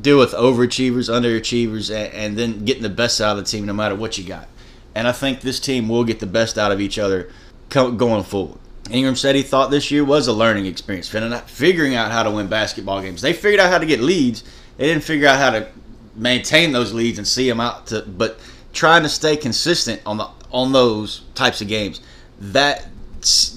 deal 0.00 0.18
with 0.18 0.32
overachievers, 0.32 1.08
underachievers, 1.08 1.92
and, 1.92 2.12
and 2.14 2.38
then 2.38 2.64
getting 2.64 2.82
the 2.82 2.88
best 2.88 3.20
out 3.20 3.36
of 3.36 3.44
the 3.44 3.50
team 3.50 3.64
no 3.66 3.72
matter 3.72 3.94
what 3.94 4.18
you 4.18 4.24
got 4.24 4.48
and 4.94 5.08
I 5.08 5.12
think 5.12 5.40
this 5.40 5.60
team 5.60 5.88
will 5.88 6.04
get 6.04 6.20
the 6.20 6.26
best 6.26 6.58
out 6.58 6.72
of 6.72 6.80
each 6.80 6.98
other 6.98 7.30
going 7.68 8.22
forward. 8.22 8.58
Ingram 8.90 9.16
said 9.16 9.34
he 9.34 9.42
thought 9.42 9.70
this 9.70 9.90
year 9.90 10.04
was 10.04 10.28
a 10.28 10.32
learning 10.32 10.66
experience, 10.66 11.08
figuring 11.08 11.94
out 11.94 12.12
how 12.12 12.22
to 12.22 12.30
win 12.30 12.48
basketball 12.48 13.00
games. 13.00 13.22
They 13.22 13.32
figured 13.32 13.60
out 13.60 13.70
how 13.70 13.78
to 13.78 13.86
get 13.86 14.00
leads. 14.00 14.44
They 14.76 14.86
didn't 14.86 15.04
figure 15.04 15.26
out 15.26 15.38
how 15.38 15.50
to 15.50 15.68
maintain 16.14 16.72
those 16.72 16.92
leads 16.92 17.18
and 17.18 17.26
see 17.26 17.48
them 17.48 17.60
out 17.60 17.86
to, 17.88 18.02
but 18.02 18.38
trying 18.72 19.02
to 19.02 19.08
stay 19.08 19.36
consistent 19.36 20.02
on 20.04 20.18
the 20.18 20.28
on 20.52 20.72
those 20.72 21.22
types 21.34 21.60
of 21.60 21.68
games. 21.68 22.00
That 22.38 22.88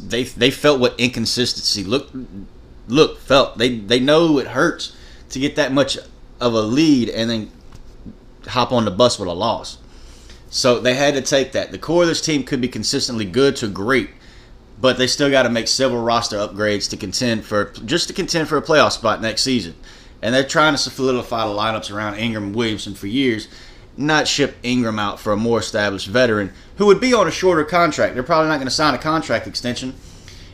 they 0.07 0.23
they 0.23 0.51
felt 0.51 0.79
what 0.79 0.97
inconsistency 0.97 1.83
look 1.83 2.09
look 2.87 3.19
felt. 3.19 3.57
They 3.57 3.77
they 3.77 3.99
know 3.99 4.39
it 4.39 4.47
hurts 4.47 4.95
to 5.31 5.39
get 5.39 5.57
that 5.57 5.73
much 5.73 5.97
of 6.39 6.53
a 6.53 6.61
lead 6.61 7.09
and 7.09 7.29
then 7.29 7.51
hop 8.47 8.71
on 8.71 8.85
the 8.85 8.91
bus 8.91 9.19
with 9.19 9.27
a 9.27 9.33
loss. 9.33 9.77
So 10.49 10.79
they 10.79 10.93
had 10.93 11.13
to 11.15 11.21
take 11.21 11.51
that. 11.51 11.71
The 11.71 11.77
core 11.77 12.03
of 12.03 12.07
this 12.07 12.21
team 12.21 12.43
could 12.43 12.61
be 12.61 12.67
consistently 12.67 13.25
good 13.25 13.55
to 13.57 13.67
great, 13.67 14.09
but 14.79 14.97
they 14.97 15.07
still 15.07 15.29
got 15.29 15.43
to 15.43 15.49
make 15.49 15.67
several 15.67 16.01
roster 16.01 16.37
upgrades 16.37 16.89
to 16.91 16.97
contend 16.97 17.45
for 17.45 17.65
just 17.85 18.07
to 18.07 18.13
contend 18.13 18.47
for 18.47 18.57
a 18.57 18.61
playoff 18.61 18.93
spot 18.93 19.21
next 19.21 19.43
season. 19.43 19.75
And 20.21 20.33
they're 20.33 20.43
trying 20.43 20.73
to 20.73 20.77
solidify 20.77 21.45
the 21.45 21.53
lineups 21.53 21.93
around 21.93 22.15
Ingram 22.15 22.45
and 22.45 22.55
Williamson 22.55 22.95
for 22.95 23.07
years, 23.07 23.47
not 23.97 24.27
ship 24.27 24.55
Ingram 24.63 24.99
out 24.99 25.19
for 25.19 25.33
a 25.33 25.37
more 25.37 25.59
established 25.59 26.07
veteran 26.07 26.51
who 26.77 26.85
would 26.85 27.01
be 27.01 27.13
on 27.13 27.27
a 27.27 27.31
shorter 27.31 27.63
contract. 27.63 28.13
They're 28.13 28.23
probably 28.23 28.49
not 28.49 28.57
going 28.57 28.67
to 28.67 28.73
sign 28.73 28.93
a 28.93 28.99
contract 28.99 29.47
extension 29.47 29.93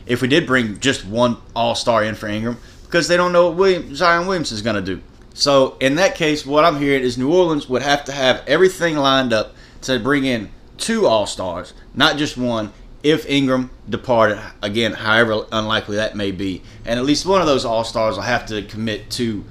if 0.06 0.20
we 0.20 0.28
did 0.28 0.46
bring 0.46 0.78
just 0.80 1.06
one 1.06 1.38
All 1.54 1.74
Star 1.74 2.04
in 2.04 2.14
for 2.14 2.26
Ingram 2.26 2.58
because 2.84 3.08
they 3.08 3.16
don't 3.16 3.32
know 3.32 3.48
what 3.48 3.56
William, 3.56 3.94
Zion 3.94 4.26
Williamson 4.26 4.56
is 4.56 4.62
going 4.62 4.76
to 4.76 4.82
do. 4.82 5.00
So 5.34 5.76
in 5.80 5.96
that 5.96 6.14
case, 6.14 6.46
what 6.46 6.64
I'm 6.64 6.78
hearing 6.78 7.02
is 7.02 7.18
New 7.18 7.32
Orleans 7.32 7.68
would 7.68 7.82
have 7.82 8.04
to 8.04 8.12
have 8.12 8.42
everything 8.46 8.96
lined 8.96 9.32
up 9.32 9.54
to 9.84 9.98
bring 9.98 10.24
in 10.24 10.50
two 10.76 11.06
All 11.06 11.26
Stars, 11.26 11.74
not 11.94 12.16
just 12.16 12.36
one. 12.36 12.72
If 13.02 13.28
Ingram 13.28 13.70
departed, 13.88 14.40
again, 14.62 14.92
however 14.92 15.44
unlikely 15.52 15.96
that 15.96 16.16
may 16.16 16.30
be, 16.30 16.62
and 16.86 16.98
at 16.98 17.04
least 17.04 17.26
one 17.26 17.42
of 17.42 17.46
those 17.46 17.66
All 17.66 17.84
Stars 17.84 18.16
will 18.16 18.22
have 18.22 18.46
to 18.46 18.62
commit 18.62 19.10
to 19.12 19.44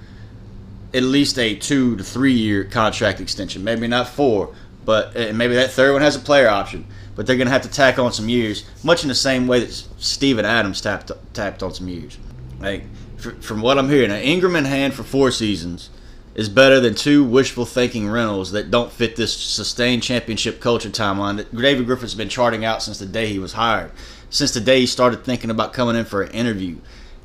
at 0.94 1.04
least 1.04 1.38
a 1.38 1.56
two 1.56 1.96
to 1.96 2.04
three 2.04 2.34
year 2.34 2.64
contract 2.64 3.20
extension. 3.20 3.64
Maybe 3.64 3.88
not 3.88 4.08
four, 4.08 4.56
but 4.86 5.16
eh, 5.16 5.32
maybe 5.32 5.56
that 5.56 5.72
third 5.72 5.94
one 5.94 6.02
has 6.02 6.16
a 6.16 6.20
player 6.20 6.48
option. 6.48 6.86
But 7.16 7.28
they're 7.28 7.36
going 7.36 7.48
to 7.48 7.54
have 7.54 7.62
to 7.62 7.70
tack 7.70 8.00
on 8.00 8.12
some 8.12 8.28
years, 8.28 8.66
much 8.84 9.04
in 9.04 9.08
the 9.08 9.16
same 9.16 9.46
way 9.46 9.60
that 9.60 9.72
Steven 9.72 10.46
Adams 10.46 10.82
tapped 10.82 11.12
tapped 11.34 11.62
on 11.62 11.74
some 11.74 11.88
years. 11.88 12.18
Like 12.60 12.86
from 13.18 13.62
what 13.62 13.78
I'm 13.78 13.90
hearing, 13.90 14.10
an 14.12 14.22
Ingram 14.22 14.56
in 14.56 14.66
hand 14.66 14.96
for 14.96 15.04
four 15.04 15.30
seasons 15.30 15.92
is 16.36 16.50
better 16.50 16.80
than 16.80 16.96
two 16.96 17.24
wishful 17.24 17.66
thinking 17.66 18.10
rentals 18.10 18.52
that 18.52 18.72
don't 18.72 18.92
fit 18.92 19.16
this 19.16 19.36
sustained 19.36 20.02
championship 20.02 20.60
culture 20.60 20.90
timeline 20.90 21.38
that 21.38 21.56
David 21.56 21.86
Griffin's 21.86 22.16
been 22.16 22.30
charting 22.30 22.66
out 22.66 22.82
since 22.82 22.98
the 22.98 23.06
day 23.06 23.28
he 23.28 23.40
was 23.40 23.54
hired, 23.54 23.92
since 24.30 24.52
the 24.52 24.62
day 24.62 24.80
he 24.80 24.86
started 24.88 25.24
thinking 25.24 25.52
about 25.52 25.74
coming 25.74 25.96
in 25.96 26.06
for 26.06 26.24
an 26.24 26.32
interview. 26.32 26.78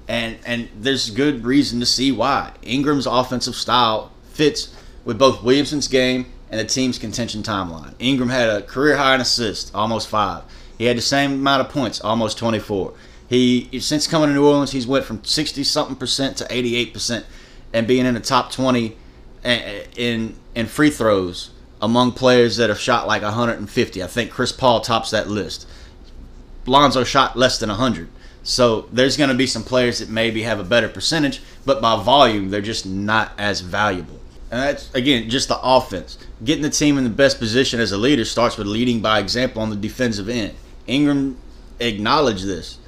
And 0.07 0.39
and 0.47 0.69
there's 0.79 1.11
good 1.11 1.45
reason 1.45 1.81
to 1.81 1.87
see 1.87 2.13
why. 2.13 2.53
Ingram's 2.63 3.07
offensive 3.07 3.55
style 3.55 4.13
fits 4.25 4.75
with 5.05 5.19
both 5.19 5.43
Williamson's 5.43 5.89
game 5.89 6.27
and 6.51 6.61
the 6.61 6.65
team's 6.65 6.99
contention 6.99 7.43
timeline. 7.43 7.95
Ingram 7.99 8.31
had 8.31 8.49
a 8.49 8.63
career 8.63 8.97
high 8.97 9.15
in 9.15 9.21
assists, 9.21 9.71
almost 9.75 10.09
five. 10.09 10.45
He 10.79 10.85
had 10.85 10.97
the 10.97 11.03
same 11.03 11.33
amount 11.33 11.61
of 11.63 11.69
points, 11.71 12.01
almost 12.01 12.39
24. 12.39 12.95
He 13.29 13.81
since 13.81 14.07
coming 14.07 14.29
to 14.29 14.35
New 14.35 14.47
Orleans, 14.47 14.73
he's 14.73 14.87
went 14.87 15.05
from 15.05 15.25
60 15.25 15.65
something 15.65 15.97
percent 15.97 16.37
to 16.39 16.47
88 16.51 16.93
percent 16.93 17.27
and 17.73 17.87
being 17.87 18.07
in 18.07 18.15
the 18.15 18.21
top 18.21 18.51
20 18.53 18.97
in 19.45 20.37
in 20.55 20.67
free 20.67 20.91
throws 20.91 21.51
among 21.81 22.13
players 22.13 22.57
that 22.57 22.69
have 22.69 22.81
shot 22.81 23.07
like 23.07 23.23
150. 23.23 24.03
I 24.03 24.07
think 24.07 24.31
Chris 24.31 24.53
Paul 24.53 24.81
tops 24.81 25.11
that 25.11 25.29
list. 25.29 25.69
Lonzo 26.67 27.05
shot 27.05 27.37
less 27.37 27.59
than 27.59 27.69
100. 27.69 28.09
So 28.43 28.89
there's 28.93 29.17
going 29.17 29.31
to 29.31 29.37
be 29.37 29.47
some 29.47 29.63
players 29.63 29.99
that 29.99 30.09
maybe 30.09 30.43
have 30.43 30.59
a 30.59 30.65
better 30.65 30.89
percentage, 30.89 31.43
but 31.65 31.81
by 31.81 32.03
volume, 32.03 32.51
they're 32.51 32.61
just 32.61 32.87
not 32.87 33.33
as 33.39 33.61
valuable. 33.61 34.19
And 34.51 34.63
that's, 34.63 34.93
again, 34.95 35.29
just 35.29 35.49
the 35.49 35.59
offense. 35.63 36.19
Getting 36.43 36.63
the 36.63 36.71
team 36.71 36.97
in 36.97 37.05
the 37.05 37.11
best 37.11 37.39
position 37.39 37.79
as 37.79 37.93
a 37.93 37.99
leader 37.99 38.25
starts 38.25 38.57
with 38.57 38.67
leading 38.67 39.01
by 39.01 39.19
example 39.19 39.61
on 39.61 39.71
the 39.71 39.77
defensive 39.77 40.29
end. 40.29 40.55
Ingram 40.87 41.37
acknowledged 41.79 42.47
this, 42.47 42.79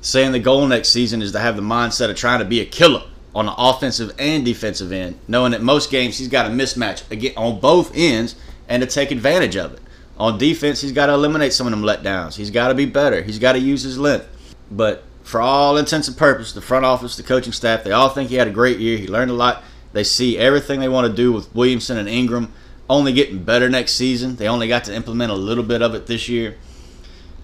saying 0.00 0.32
the 0.32 0.38
goal 0.38 0.66
next 0.66 0.88
season 0.88 1.20
is 1.20 1.32
to 1.32 1.38
have 1.38 1.56
the 1.56 1.62
mindset 1.62 2.08
of 2.08 2.16
trying 2.16 2.38
to 2.38 2.46
be 2.46 2.60
a 2.60 2.64
killer 2.66 3.02
on 3.34 3.46
the 3.46 3.54
offensive 3.56 4.14
and 4.18 4.44
defensive 4.44 4.92
end, 4.92 5.18
knowing 5.28 5.52
that 5.52 5.62
most 5.62 5.90
games 5.90 6.18
he's 6.18 6.28
got 6.28 6.46
a 6.46 6.48
mismatch 6.48 7.08
again 7.10 7.32
on 7.36 7.60
both 7.60 7.92
ends 7.94 8.34
and 8.68 8.82
to 8.82 8.88
take 8.88 9.10
advantage 9.10 9.56
of 9.56 9.72
it. 9.74 9.80
On 10.18 10.36
defense, 10.36 10.80
he's 10.80 10.92
got 10.92 11.06
to 11.06 11.14
eliminate 11.14 11.52
some 11.52 11.66
of 11.66 11.70
them 11.70 11.82
letdowns. 11.82 12.36
He's 12.36 12.50
got 12.50 12.68
to 12.68 12.74
be 12.74 12.84
better. 12.84 13.22
He's 13.22 13.38
got 13.38 13.52
to 13.52 13.58
use 13.58 13.82
his 13.82 13.98
length. 13.98 14.28
But 14.70 15.02
for 15.22 15.40
all 15.40 15.78
intents 15.78 16.08
and 16.08 16.16
purposes, 16.16 16.54
the 16.54 16.60
front 16.60 16.84
office, 16.84 17.16
the 17.16 17.22
coaching 17.22 17.52
staff, 17.52 17.84
they 17.84 17.92
all 17.92 18.10
think 18.10 18.28
he 18.28 18.36
had 18.36 18.48
a 18.48 18.52
great 18.52 18.78
year. 18.78 18.98
He 18.98 19.08
learned 19.08 19.30
a 19.30 19.34
lot. 19.34 19.62
They 19.92 20.04
see 20.04 20.36
everything 20.36 20.80
they 20.80 20.88
want 20.88 21.06
to 21.06 21.12
do 21.12 21.32
with 21.32 21.54
Williamson 21.54 21.96
and 21.96 22.08
Ingram 22.08 22.52
only 22.88 23.12
getting 23.12 23.42
better 23.42 23.70
next 23.70 23.92
season. 23.92 24.36
They 24.36 24.48
only 24.48 24.68
got 24.68 24.84
to 24.84 24.94
implement 24.94 25.30
a 25.30 25.36
little 25.36 25.64
bit 25.64 25.80
of 25.80 25.94
it 25.94 26.06
this 26.06 26.28
year. 26.28 26.56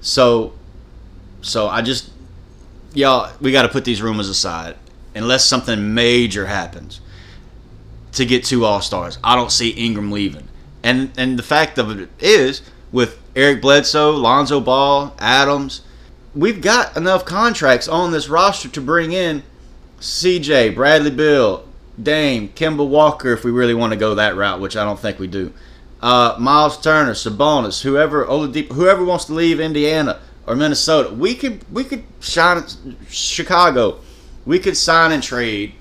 So 0.01 0.53
so 1.41 1.69
I 1.69 1.83
just 1.83 2.11
y'all 2.93 3.33
we 3.41 3.53
got 3.53 3.63
to 3.63 3.69
put 3.69 3.85
these 3.85 4.03
rumors 4.03 4.29
aside 4.29 4.77
unless 5.17 5.45
something 5.45 5.95
major 5.95 6.47
happens 6.47 7.01
to 8.13 8.25
get 8.25 8.45
two 8.45 8.65
All 8.65 8.81
Stars. 8.81 9.19
I 9.23 9.35
don't 9.37 9.53
see 9.53 9.71
Ingram 9.71 10.11
leaving. 10.11 10.49
And 10.83 11.11
and 11.17 11.39
the 11.39 11.43
fact 11.43 11.79
of 11.79 11.99
it 11.99 12.09
is, 12.21 12.63
with 12.93 13.19
Eric 13.35 13.61
Bledsoe, 13.61 14.13
Lonzo 14.13 14.61
Ball, 14.61 15.15
Adams, 15.19 15.83
we've 16.35 16.61
got 16.61 16.97
enough 16.97 17.25
contracts 17.25 17.89
on 17.89 18.13
this 18.13 18.29
roster 18.29 18.69
to 18.69 18.81
bring 18.81 19.13
in 19.13 19.43
CJ, 20.01 20.75
Bradley 20.75 21.11
Beal, 21.11 21.67
Dame, 22.01 22.49
Kemba 22.51 22.87
Walker, 22.87 23.33
if 23.33 23.45
we 23.45 23.51
really 23.51 23.75
want 23.75 23.93
to 23.93 23.99
go 23.99 24.15
that 24.15 24.37
route, 24.37 24.61
which 24.61 24.77
I 24.77 24.85
don't 24.85 24.99
think 24.99 25.19
we 25.19 25.27
do. 25.27 25.53
Uh, 26.01 26.37
Miles 26.39 26.81
Turner, 26.81 27.13
Sabonis, 27.13 27.83
whoever 27.83 28.25
Oladipo, 28.27 28.73
whoever 28.73 29.05
wants 29.05 29.25
to 29.27 29.35
leave 29.35 29.59
Indiana 29.59 30.21
or 30.47 30.55
Minnesota, 30.55 31.13
we 31.13 31.35
could 31.35 31.65
we 31.73 31.85
could 31.85 32.05
shine 32.21 32.63
Chicago 33.09 33.99
we 34.47 34.59
could 34.59 34.77
sign 34.77 35.13
and 35.13 35.23
trade 35.23 35.75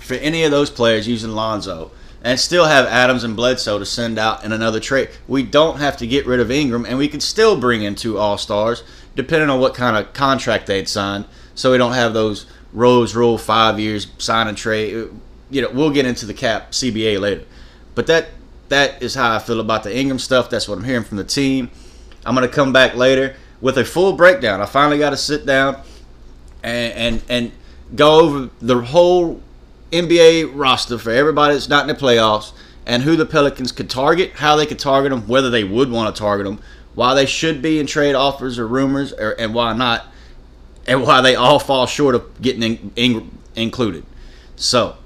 for 0.00 0.14
any 0.14 0.44
of 0.44 0.50
those 0.50 0.70
players 0.70 1.06
using 1.08 1.32
Lonzo 1.32 1.90
and 2.22 2.40
still 2.40 2.64
have 2.64 2.86
Adams 2.86 3.24
and 3.24 3.36
Bledsoe 3.36 3.78
to 3.78 3.84
send 3.84 4.18
out 4.18 4.44
in 4.44 4.52
another 4.52 4.80
trade. 4.80 5.10
We 5.28 5.42
don't 5.42 5.78
have 5.78 5.98
to 5.98 6.06
get 6.06 6.24
rid 6.24 6.40
of 6.40 6.50
Ingram, 6.50 6.86
and 6.86 6.96
we 6.96 7.08
could 7.08 7.22
still 7.22 7.60
bring 7.60 7.82
in 7.82 7.96
two 7.96 8.16
All 8.16 8.38
Stars, 8.38 8.82
depending 9.14 9.50
on 9.50 9.60
what 9.60 9.74
kind 9.74 9.96
of 9.96 10.14
contract 10.14 10.66
they'd 10.66 10.88
signed. 10.88 11.26
So 11.54 11.72
we 11.72 11.78
don't 11.78 11.92
have 11.92 12.14
those 12.14 12.46
Rose 12.72 13.14
rule 13.14 13.38
five 13.38 13.78
years 13.78 14.08
sign 14.18 14.48
and 14.48 14.56
trade. 14.56 15.08
You 15.50 15.62
know, 15.62 15.70
we'll 15.70 15.90
get 15.90 16.06
into 16.06 16.26
the 16.26 16.34
cap 16.34 16.72
CBA 16.72 17.20
later, 17.20 17.44
but 17.94 18.06
that 18.08 18.28
that 18.68 19.02
is 19.02 19.14
how 19.14 19.36
I 19.36 19.38
feel 19.38 19.60
about 19.60 19.84
the 19.84 19.96
Ingram 19.96 20.18
stuff. 20.18 20.50
That's 20.50 20.66
what 20.66 20.78
I'm 20.78 20.84
hearing 20.84 21.04
from 21.04 21.18
the 21.18 21.24
team. 21.24 21.70
I'm 22.26 22.34
gonna 22.34 22.48
come 22.48 22.72
back 22.72 22.96
later 22.96 23.36
with 23.60 23.78
a 23.78 23.84
full 23.84 24.14
breakdown. 24.14 24.60
I 24.60 24.66
finally 24.66 24.98
got 24.98 25.10
to 25.10 25.16
sit 25.16 25.46
down 25.46 25.80
and 26.64 26.92
and 26.94 27.22
and 27.28 27.52
go 27.94 28.20
over 28.20 28.50
the 28.60 28.80
whole 28.80 29.40
NBA 29.92 30.50
roster 30.54 30.98
for 30.98 31.10
everybody 31.10 31.54
that's 31.54 31.68
not 31.68 31.88
in 31.88 31.94
the 31.94 32.00
playoffs 32.00 32.52
and 32.86 33.02
who 33.02 33.16
the 33.16 33.26
Pelicans 33.26 33.72
could 33.72 33.88
target, 33.88 34.32
how 34.32 34.56
they 34.56 34.66
could 34.66 34.78
target 34.78 35.10
them, 35.10 35.26
whether 35.26 35.50
they 35.50 35.64
would 35.64 35.90
want 35.90 36.14
to 36.14 36.18
target 36.18 36.46
them, 36.46 36.60
why 36.94 37.14
they 37.14 37.26
should 37.26 37.62
be 37.62 37.78
in 37.78 37.86
trade 37.86 38.14
offers 38.14 38.58
or 38.58 38.66
rumors, 38.66 39.12
or, 39.12 39.30
and 39.32 39.54
why 39.54 39.72
not, 39.72 40.06
and 40.86 41.02
why 41.02 41.20
they 41.20 41.34
all 41.34 41.58
fall 41.58 41.86
short 41.86 42.14
of 42.14 42.40
getting 42.42 42.62
in, 42.62 42.92
in, 42.96 43.38
included. 43.56 44.04
So, 44.56 44.96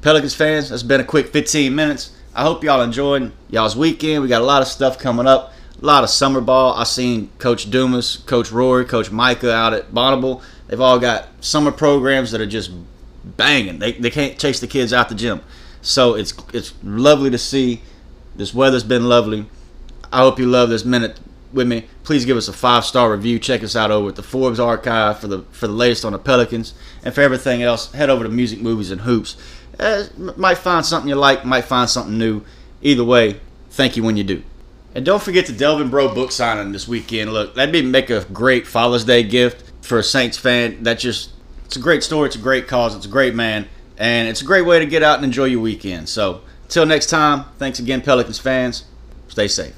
Pelicans 0.00 0.34
fans, 0.34 0.70
that's 0.70 0.82
been 0.82 1.00
a 1.00 1.04
quick 1.04 1.28
15 1.28 1.74
minutes. 1.74 2.12
I 2.34 2.42
hope 2.42 2.62
y'all 2.62 2.82
enjoyed 2.82 3.32
y'all's 3.50 3.76
weekend. 3.76 4.22
We 4.22 4.28
got 4.28 4.42
a 4.42 4.44
lot 4.44 4.62
of 4.62 4.68
stuff 4.68 4.98
coming 4.98 5.26
up, 5.26 5.52
a 5.80 5.84
lot 5.84 6.04
of 6.04 6.10
summer 6.10 6.40
ball. 6.40 6.74
I 6.74 6.84
seen 6.84 7.30
Coach 7.38 7.70
Dumas, 7.70 8.18
Coach 8.18 8.50
Rory, 8.52 8.84
Coach 8.84 9.10
Micah 9.10 9.52
out 9.52 9.74
at 9.74 9.92
Bonneville. 9.92 10.42
They've 10.68 10.80
all 10.80 10.98
got 10.98 11.28
summer 11.40 11.72
programs 11.72 12.30
that 12.30 12.40
are 12.40 12.46
just 12.46 12.70
banging. 13.24 13.78
They, 13.78 13.92
they 13.92 14.10
can't 14.10 14.38
chase 14.38 14.60
the 14.60 14.66
kids 14.66 14.92
out 14.92 15.08
the 15.08 15.14
gym. 15.14 15.40
So 15.82 16.14
it's 16.14 16.34
it's 16.52 16.74
lovely 16.82 17.30
to 17.30 17.38
see. 17.38 17.82
This 18.36 18.54
weather's 18.54 18.84
been 18.84 19.08
lovely. 19.08 19.46
I 20.12 20.18
hope 20.18 20.38
you 20.38 20.46
love 20.46 20.68
this 20.68 20.84
minute 20.84 21.18
with 21.52 21.66
me. 21.66 21.86
Please 22.04 22.24
give 22.24 22.36
us 22.36 22.48
a 22.48 22.52
five 22.52 22.84
star 22.84 23.10
review. 23.10 23.38
Check 23.38 23.62
us 23.62 23.74
out 23.74 23.90
over 23.90 24.10
at 24.10 24.16
the 24.16 24.22
Forbes 24.22 24.60
Archive 24.60 25.18
for 25.18 25.26
the 25.26 25.42
for 25.50 25.66
the 25.66 25.72
latest 25.72 26.04
on 26.04 26.12
the 26.12 26.18
Pelicans 26.18 26.74
and 27.04 27.14
for 27.14 27.20
everything 27.20 27.62
else. 27.62 27.92
Head 27.92 28.10
over 28.10 28.24
to 28.24 28.30
Music, 28.30 28.60
Movies, 28.60 28.90
and 28.90 29.02
Hoops. 29.02 29.36
Uh, 29.78 30.04
might 30.36 30.58
find 30.58 30.84
something 30.84 31.08
you 31.08 31.14
like. 31.14 31.44
Might 31.44 31.64
find 31.64 31.88
something 31.88 32.18
new. 32.18 32.42
Either 32.82 33.04
way, 33.04 33.40
thank 33.70 33.96
you 33.96 34.02
when 34.02 34.16
you 34.16 34.24
do. 34.24 34.42
And 34.94 35.04
don't 35.04 35.22
forget 35.22 35.46
to 35.46 35.52
Delvin 35.52 35.90
Breaux 35.90 36.12
book 36.12 36.32
signing 36.32 36.72
this 36.72 36.88
weekend. 36.88 37.32
Look, 37.32 37.54
that'd 37.54 37.72
be 37.72 37.82
make 37.82 38.10
a 38.10 38.24
great 38.24 38.66
Father's 38.66 39.04
Day 39.04 39.22
gift 39.22 39.67
for 39.88 39.98
a 39.98 40.04
Saints 40.04 40.36
fan, 40.36 40.82
that 40.84 40.98
just 40.98 41.30
it's 41.64 41.76
a 41.76 41.80
great 41.80 42.02
story. 42.04 42.26
It's 42.26 42.36
a 42.36 42.40
great 42.40 42.68
cause. 42.68 42.94
It's 42.94 43.06
a 43.06 43.10
great 43.10 43.34
man, 43.34 43.68
and 43.96 44.28
it's 44.28 44.42
a 44.42 44.44
great 44.44 44.62
way 44.62 44.78
to 44.78 44.86
get 44.86 45.02
out 45.02 45.16
and 45.16 45.24
enjoy 45.24 45.44
your 45.44 45.60
weekend. 45.60 46.08
So, 46.08 46.42
till 46.68 46.86
next 46.86 47.06
time, 47.06 47.46
thanks 47.58 47.78
again, 47.78 48.00
Pelicans 48.00 48.38
fans. 48.38 48.84
Stay 49.28 49.48
safe. 49.48 49.74